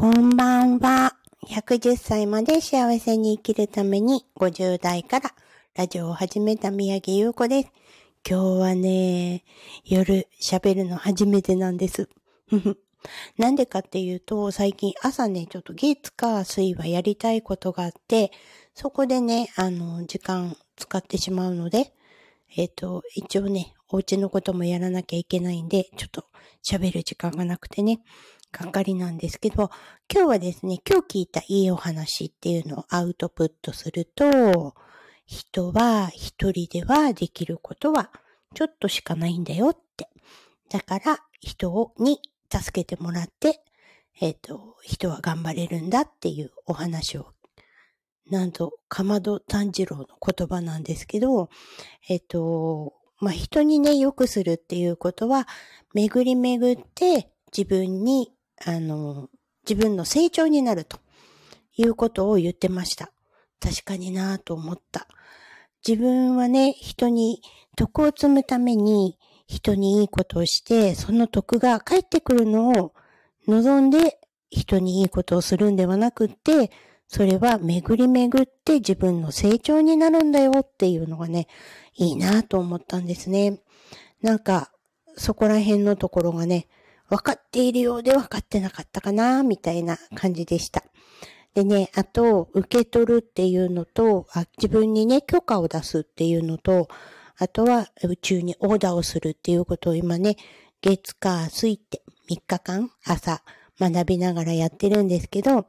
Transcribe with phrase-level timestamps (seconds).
[0.00, 1.16] こんばんは。
[1.48, 5.34] 110歳まで幸せに生きるために50代から
[5.74, 7.72] ラジオを始めた宮城優子です。
[8.24, 9.42] 今日はね、
[9.84, 12.08] 夜喋るの初めてなんです。
[13.38, 18.30] なんでかっていうと、最近朝ね、ちょっと月か水はやりたいことがあって、
[18.74, 21.92] そこでね、あの、時間使ってしまうので、
[22.56, 26.24] えっ、ー、と、一応ね、お家のこともやらなきゃいけないんで、ちょっと
[26.62, 28.00] 喋る時間がなくてね、
[28.52, 29.70] がっかりなんですけど、
[30.12, 34.74] 今日はですね、今日聞いたいいお話っていうのをアウトプットすると、
[35.26, 38.10] 人は一人ではできることは
[38.54, 40.08] ちょっとしかないんだよって。
[40.70, 42.20] だから人に
[42.50, 43.62] 助けてもらって、
[44.20, 47.26] えっ、ー、と、人は頑張れるんだっていうお話を、
[48.30, 51.50] なんと、かまど炭治郎の言葉なんですけど、
[52.08, 55.46] えっ、ー、と、まあ、人にね、良くするっていうことは、
[55.94, 58.32] 巡り巡って自分に
[58.64, 59.28] あの、
[59.68, 60.98] 自分の成長になると
[61.76, 63.12] いうことを言ってました。
[63.60, 65.06] 確かになぁと思った。
[65.86, 67.42] 自分はね、人に
[67.76, 72.92] 徳を積むために人にいいことをして、その徳が返ってくるのを
[73.46, 74.18] 望んで
[74.50, 76.70] 人にいいことをするんではなくって、
[77.08, 81.48] それは巡り巡って自分の成長になるんだよっていうのがね、
[81.94, 83.60] いいなぁと思ったんですね。
[84.20, 84.70] なんか、
[85.16, 86.68] そこら辺のところがね、
[87.08, 90.84] 分かっているようで分かってなかったかな、みたいな感じでした。
[91.54, 96.88] でね、あと、受け取るっていうのと、あ自分にね、許可を出すっていうのと、
[97.38, 100.36] あとは宇宙にオーダーをするっていうことを今ね、
[100.82, 103.42] 月火水って3日間朝
[103.80, 105.66] 学びながらやってるんですけど、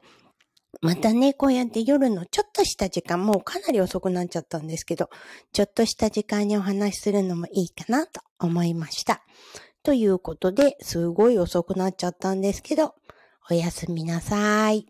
[0.82, 5.10] またね、こうやって夜のちょっとした時間、もうかなり遅くなっちゃったんですけど、
[5.52, 9.22] ちょっとした時間にお話しするのもいいかなと思いました。
[9.82, 12.94] ということで、すごい遅くなっちゃったんですけど、
[13.50, 14.86] おやすみなさい。